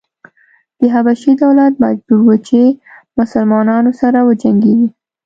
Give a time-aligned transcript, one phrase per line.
[0.79, 2.61] د حبشې دولت مجبور و چې
[3.17, 4.89] مسلنانو سره وجنګېږي.